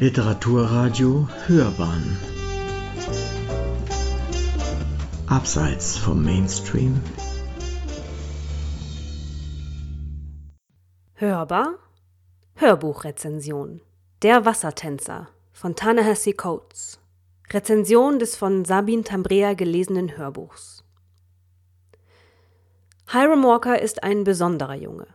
[0.00, 2.18] Literaturradio Hörbahn.
[5.28, 7.00] Abseits vom Mainstream.
[11.14, 11.78] Hörbar?
[12.56, 13.82] Hörbuchrezension.
[14.22, 16.98] Der Wassertänzer von Ta-Nehisi Coates.
[17.50, 20.82] Rezension des von Sabine Tambrea gelesenen Hörbuchs.
[23.08, 25.06] Hiram Walker ist ein besonderer Junge.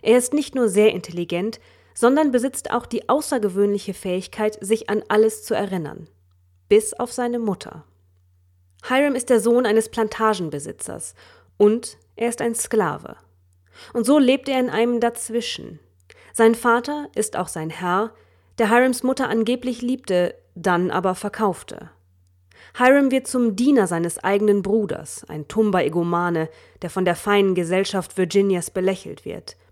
[0.00, 1.60] Er ist nicht nur sehr intelligent,
[1.98, 6.06] sondern besitzt auch die außergewöhnliche Fähigkeit, sich an alles zu erinnern.
[6.68, 7.82] Bis auf seine Mutter.
[8.86, 11.16] Hiram ist der Sohn eines Plantagenbesitzers
[11.56, 13.16] und er ist ein Sklave.
[13.94, 15.80] Und so lebt er in einem Dazwischen.
[16.32, 18.12] Sein Vater ist auch sein Herr,
[18.58, 21.90] der Hirams Mutter angeblich liebte, dann aber verkaufte.
[22.76, 26.48] Hiram wird zum Diener seines eigenen Bruders, ein tumber Egomane,
[26.80, 29.56] der von der feinen Gesellschaft Virginias belächelt wird–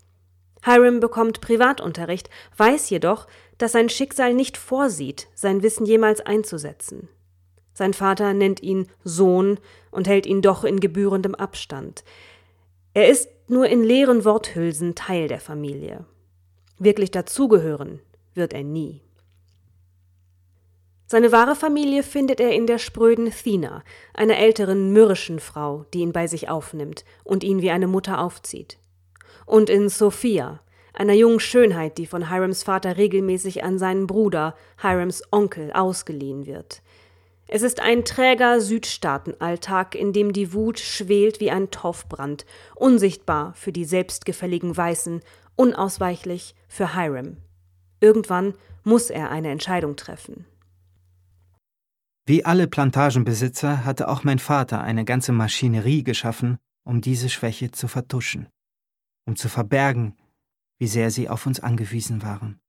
[0.63, 3.27] Hiram bekommt Privatunterricht, weiß jedoch,
[3.57, 7.09] dass sein Schicksal nicht vorsieht, sein Wissen jemals einzusetzen.
[7.73, 9.59] Sein Vater nennt ihn Sohn
[9.91, 12.03] und hält ihn doch in gebührendem Abstand.
[12.93, 16.05] Er ist nur in leeren Worthülsen Teil der Familie.
[16.79, 18.01] Wirklich dazugehören
[18.33, 19.01] wird er nie.
[21.05, 26.11] Seine wahre Familie findet er in der spröden Thina, einer älteren mürrischen Frau, die ihn
[26.11, 28.77] bei sich aufnimmt und ihn wie eine Mutter aufzieht
[29.47, 30.59] und in Sophia,
[30.93, 36.83] einer jungen Schönheit, die von Hirams Vater regelmäßig an seinen Bruder, Hirams Onkel, ausgeliehen wird.
[37.47, 43.71] Es ist ein träger Südstaatenalltag, in dem die Wut schwelt wie ein Torfbrand, unsichtbar für
[43.71, 45.21] die selbstgefälligen Weißen,
[45.55, 47.37] unausweichlich für Hiram.
[48.01, 48.53] Irgendwann
[48.83, 50.45] muss er eine Entscheidung treffen.
[52.25, 57.87] Wie alle Plantagenbesitzer hatte auch mein Vater eine ganze Maschinerie geschaffen, um diese Schwäche zu
[57.87, 58.49] vertuschen
[59.27, 60.15] um zu verbergen,
[60.79, 62.59] wie sehr sie auf uns angewiesen waren.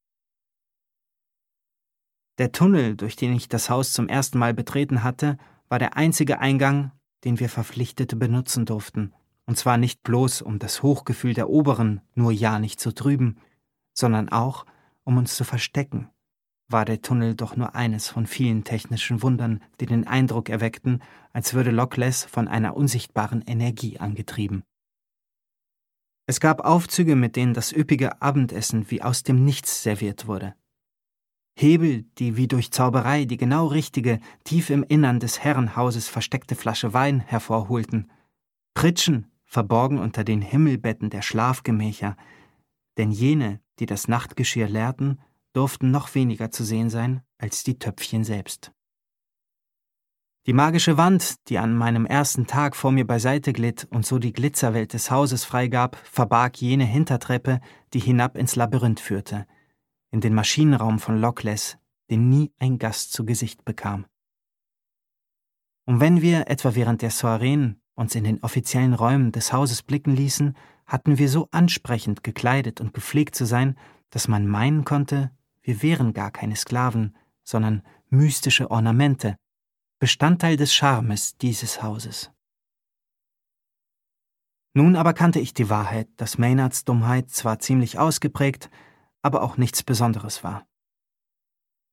[2.39, 5.39] Der Tunnel, durch den ich das Haus zum ersten Mal betreten hatte,
[5.69, 6.93] war der einzige Eingang,
[7.25, 9.13] den wir Verpflichtete benutzen durften,
[9.47, 13.39] und zwar nicht bloß, um das Hochgefühl der Oberen nur ja nicht zu trüben,
[13.95, 14.67] sondern auch,
[15.05, 16.11] um uns zu verstecken,
[16.69, 21.55] war der Tunnel doch nur eines von vielen technischen Wundern, die den Eindruck erweckten, als
[21.55, 24.65] würde Lockless von einer unsichtbaren Energie angetrieben.
[26.29, 30.55] Es gab Aufzüge, mit denen das üppige Abendessen wie aus dem Nichts serviert wurde.
[31.59, 36.93] Hebel, die wie durch Zauberei die genau richtige, tief im Innern des Herrenhauses versteckte Flasche
[36.93, 38.11] Wein hervorholten.
[38.75, 42.15] Pritschen, verborgen unter den Himmelbetten der Schlafgemächer,
[42.99, 45.19] denn jene, die das Nachtgeschirr leerten,
[45.55, 48.73] durften noch weniger zu sehen sein als die Töpfchen selbst.
[50.49, 54.33] Die magische Wand, die an meinem ersten Tag vor mir beiseite glitt und so die
[54.33, 57.61] Glitzerwelt des Hauses freigab, verbarg jene Hintertreppe,
[57.93, 59.45] die hinab ins Labyrinth führte,
[60.11, 61.77] in den Maschinenraum von Lockless,
[62.09, 64.07] den nie ein Gast zu Gesicht bekam.
[65.85, 70.17] Und wenn wir, etwa während der Soireen, uns in den offiziellen Räumen des Hauses blicken
[70.17, 70.57] ließen,
[70.87, 73.77] hatten wir so ansprechend gekleidet und gepflegt zu sein,
[74.09, 77.15] dass man meinen konnte, wir wären gar keine Sklaven,
[77.45, 79.37] sondern mystische Ornamente,
[80.01, 82.31] Bestandteil des Charmes dieses Hauses.
[84.73, 88.71] Nun aber kannte ich die Wahrheit, dass Maynards Dummheit zwar ziemlich ausgeprägt,
[89.23, 90.69] aber auch nichts Besonderes war.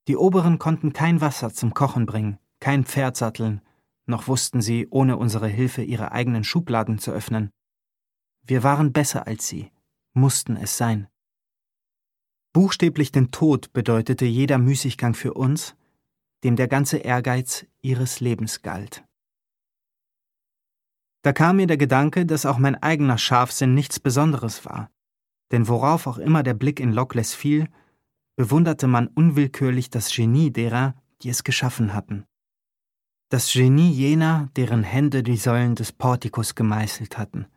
[0.07, 3.61] Die Oberen konnten kein Wasser zum Kochen bringen, kein Pferd satteln,
[4.05, 7.49] noch wussten sie ohne unsere Hilfe ihre eigenen Schubladen zu öffnen.
[8.44, 9.71] Wir waren besser als sie,
[10.13, 11.07] mussten es sein.
[12.53, 15.75] Buchstäblich den Tod bedeutete jeder Müßiggang für uns,
[16.44, 19.06] dem der ganze Ehrgeiz ihres Lebens galt.
[21.22, 24.90] Da kam mir der Gedanke, dass auch mein eigener Scharfsinn nichts Besonderes war,
[25.51, 27.68] denn worauf auch immer der Blick in Lockless fiel,
[28.35, 32.25] bewunderte man unwillkürlich das Genie derer, die es geschaffen hatten.
[33.29, 37.47] Das Genie jener, deren Hände die Säulen des Portikus gemeißelt hatten.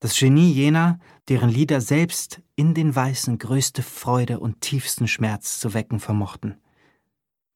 [0.00, 0.98] Das Genie jener,
[1.28, 6.60] deren Lieder selbst in den Weißen größte Freude und tiefsten Schmerz zu wecken vermochten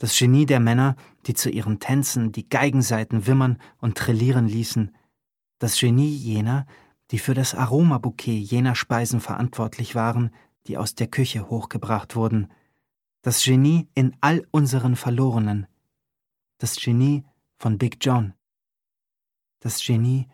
[0.00, 4.96] das Genie der Männer, die zu ihren Tänzen die Geigensaiten wimmern und trillieren ließen,
[5.58, 6.66] das Genie jener,
[7.10, 10.30] die für das Aromabouquet jener Speisen verantwortlich waren,
[10.66, 12.50] die aus der Küche hochgebracht wurden,
[13.20, 15.66] das Genie in all unseren Verlorenen,
[16.56, 17.24] das Genie
[17.58, 18.32] von Big John,
[19.60, 20.28] das Genie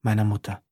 [0.00, 0.62] meiner Mutter.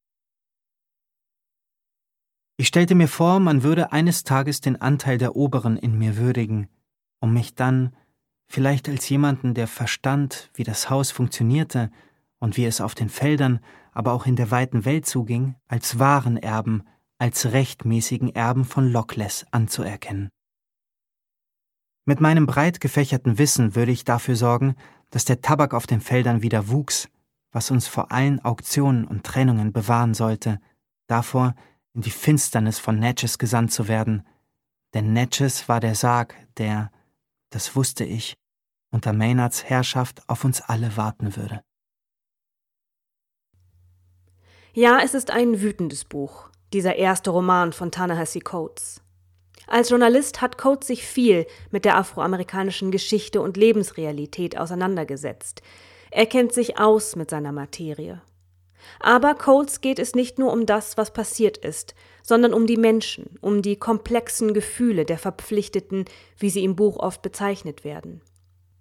[2.57, 6.69] Ich stellte mir vor, man würde eines Tages den Anteil der Oberen in mir würdigen,
[7.21, 7.95] um mich dann
[8.53, 11.91] vielleicht als jemanden, der verstand, wie das Haus funktionierte
[12.39, 13.61] und wie es auf den Feldern,
[13.93, 16.83] aber auch in der weiten Welt zuging, als wahren Erben,
[17.17, 20.29] als rechtmäßigen Erben von Lockless anzuerkennen.
[22.05, 24.75] Mit meinem breit gefächerten Wissen würde ich dafür sorgen,
[25.09, 27.09] dass der Tabak auf den Feldern wieder wuchs,
[27.53, 30.61] was uns vor allen Auktionen und Trennungen bewahren sollte,
[31.07, 31.55] davor,
[31.95, 34.27] in die Finsternis von Natchez gesandt zu werden.
[34.93, 36.91] Denn Natchez war der Sarg, der,
[37.49, 38.35] das wusste ich,
[38.93, 41.63] unter Maynards Herrschaft auf uns alle warten würde.
[44.75, 49.03] Ja, es ist ein wütendes Buch, dieser erste Roman von Ta-Nehisi Coates.
[49.67, 55.63] Als Journalist hat Coates sich viel mit der afroamerikanischen Geschichte und Lebensrealität auseinandergesetzt.
[56.11, 58.23] Er kennt sich aus mit seiner Materie.
[58.99, 63.39] Aber Coates geht es nicht nur um das, was passiert ist, sondern um die Menschen,
[63.41, 66.05] um die komplexen Gefühle der Verpflichteten,
[66.39, 68.23] wie sie im Buch oft bezeichnet werden.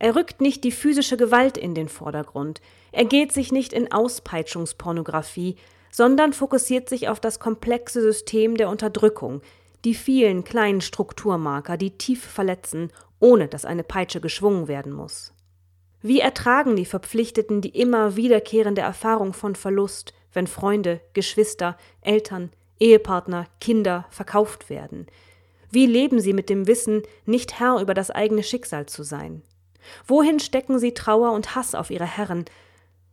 [0.01, 2.59] Er rückt nicht die physische Gewalt in den Vordergrund,
[2.91, 5.57] er geht sich nicht in Auspeitschungspornografie,
[5.91, 9.43] sondern fokussiert sich auf das komplexe System der Unterdrückung,
[9.85, 15.33] die vielen kleinen Strukturmarker, die tief verletzen, ohne dass eine Peitsche geschwungen werden muss.
[16.01, 22.49] Wie ertragen die Verpflichteten die immer wiederkehrende Erfahrung von Verlust, wenn Freunde, Geschwister, Eltern,
[22.79, 25.05] Ehepartner, Kinder verkauft werden?
[25.69, 29.43] Wie leben sie mit dem Wissen, nicht Herr über das eigene Schicksal zu sein?
[30.07, 32.45] Wohin stecken sie Trauer und Hass auf ihre Herren?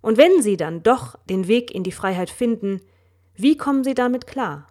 [0.00, 2.80] Und wenn sie dann doch den Weg in die Freiheit finden,
[3.34, 4.68] wie kommen sie damit klar?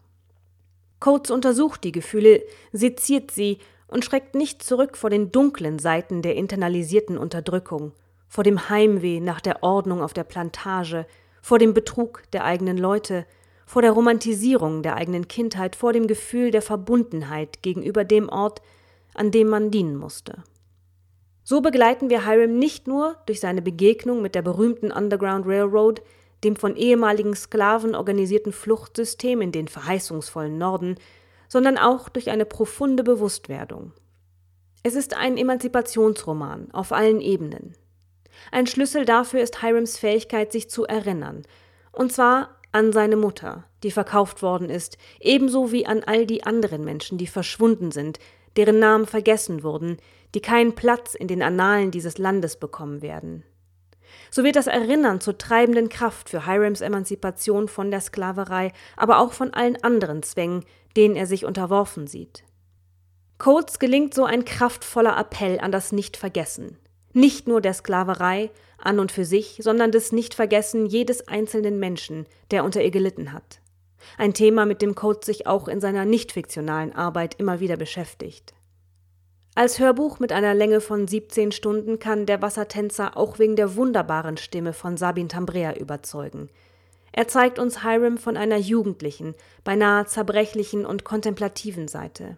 [0.99, 6.35] Coates untersucht die Gefühle, seziert sie und schreckt nicht zurück vor den dunklen Seiten der
[6.35, 7.93] internalisierten Unterdrückung,
[8.27, 11.05] vor dem Heimweh nach der Ordnung auf der Plantage,
[11.41, 13.25] vor dem Betrug der eigenen Leute,
[13.65, 18.61] vor der Romantisierung der eigenen Kindheit, vor dem Gefühl der Verbundenheit gegenüber dem Ort,
[19.13, 20.43] an dem man dienen musste.
[21.49, 26.01] So begleiten wir Hiram nicht nur durch seine Begegnung mit der berühmten Underground Railroad,
[26.43, 30.95] dem von ehemaligen Sklaven organisierten Fluchtsystem in den verheißungsvollen Norden,
[31.47, 33.93] sondern auch durch eine profunde Bewusstwerdung.
[34.83, 37.77] Es ist ein Emanzipationsroman auf allen Ebenen.
[38.51, 41.43] Ein Schlüssel dafür ist Hirams Fähigkeit, sich zu erinnern,
[41.93, 46.83] und zwar an seine Mutter, die verkauft worden ist, ebenso wie an all die anderen
[46.83, 48.19] Menschen, die verschwunden sind,
[48.57, 49.97] deren Namen vergessen wurden,
[50.35, 53.43] die keinen Platz in den Annalen dieses Landes bekommen werden.
[54.31, 59.33] So wird das Erinnern zur treibenden Kraft für Hirams Emanzipation von der Sklaverei, aber auch
[59.33, 60.65] von allen anderen Zwängen,
[60.95, 62.43] denen er sich unterworfen sieht.
[63.37, 66.77] Coates gelingt so ein kraftvoller Appell an das Nichtvergessen.
[67.13, 72.63] Nicht nur der Sklaverei an und für sich, sondern des Nichtvergessen jedes einzelnen Menschen, der
[72.63, 73.59] unter ihr gelitten hat.
[74.17, 78.53] Ein Thema, mit dem Coates sich auch in seiner nicht fiktionalen Arbeit immer wieder beschäftigt.
[79.55, 84.37] Als Hörbuch mit einer Länge von 17 Stunden kann Der Wassertänzer auch wegen der wunderbaren
[84.37, 86.49] Stimme von Sabine Tambrea überzeugen.
[87.11, 89.33] Er zeigt uns Hiram von einer jugendlichen,
[89.63, 92.37] beinahe zerbrechlichen und kontemplativen Seite.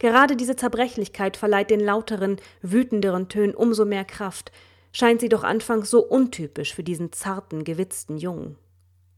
[0.00, 4.50] Gerade diese Zerbrechlichkeit verleiht den lauteren, wütenderen Tönen umso mehr Kraft,
[4.92, 8.56] scheint sie doch anfangs so untypisch für diesen zarten, gewitzten Jungen.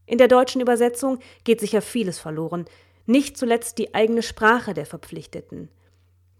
[0.05, 2.65] In der deutschen Übersetzung geht sicher vieles verloren,
[3.05, 5.69] nicht zuletzt die eigene Sprache der Verpflichteten–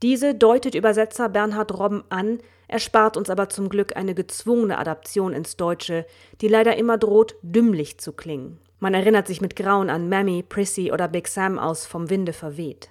[0.03, 5.55] diese deutet Übersetzer Bernhard Robben an, erspart uns aber zum Glück eine gezwungene Adaption ins
[5.55, 6.05] Deutsche,
[6.41, 8.59] die leider immer droht, dümmlich zu klingen.
[8.79, 12.89] Man erinnert sich mit Grauen an Mammy, Prissy oder Big Sam aus Vom Winde verweht.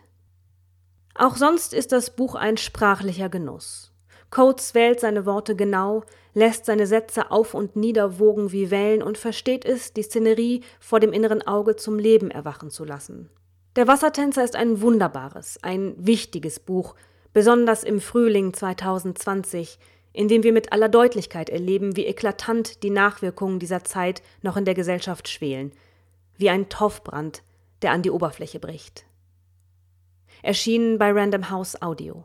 [1.15, 3.93] Auch sonst ist das Buch ein sprachlicher Genuss.
[4.31, 9.19] Coates wählt seine Worte genau, lässt seine Sätze auf und nieder wogen wie Wellen und
[9.19, 13.29] versteht es, die Szenerie vor dem inneren Auge zum Leben erwachen zu lassen.
[13.77, 16.95] Der Wassertänzer ist ein wunderbares, ein wichtiges Buch,
[17.33, 19.79] besonders im Frühling 2020,
[20.13, 24.67] in dem wir mit aller Deutlichkeit erleben, wie eklatant die Nachwirkungen dieser Zeit noch in
[24.67, 25.73] der Gesellschaft schwelen,
[26.37, 27.43] wie ein Torfbrand,
[27.81, 29.07] der an die Oberfläche bricht.
[30.43, 32.25] Erschienen bei Random House Audio.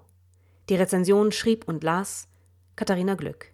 [0.70, 2.28] Die Rezension schrieb und las
[2.76, 3.54] Katharina Glück.